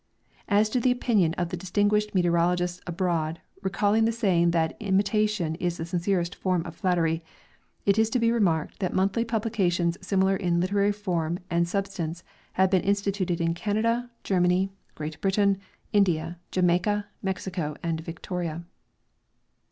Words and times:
As 0.47 0.67
to 0.69 0.79
the 0.79 0.89
opinion 0.89 1.35
of 1.35 1.49
the 1.49 1.55
distinguished 1.57 2.15
meteorologists 2.15 2.81
abroad, 2.87 3.39
recalling 3.61 4.05
the 4.05 4.11
saying 4.11 4.49
that 4.49 4.75
imitation 4.79 5.53
is 5.59 5.77
the 5.77 5.85
sincerest 5.85 6.33
form 6.33 6.65
of 6.65 6.75
flat 6.75 6.97
tery, 6.97 7.21
it 7.85 7.99
is 7.99 8.09
to 8.09 8.17
be 8.17 8.31
remarked 8.31 8.79
that 8.79 8.95
monthly 8.95 9.23
pu1)lications 9.23 10.03
similar 10.03 10.35
in 10.35 10.59
literary 10.59 10.91
form 10.91 11.37
and 11.51 11.69
substance 11.69 12.23
have 12.53 12.71
l^een 12.71 12.83
instituted 12.83 13.39
in 13.39 13.53
Canada, 13.53 14.09
Germany, 14.23 14.71
Great 14.95 15.21
Britain, 15.21 15.59
India, 15.93 16.39
Jamaica, 16.49 17.05
Mexico 17.21 17.75
and 17.83 18.01
Victoria. 18.01 18.63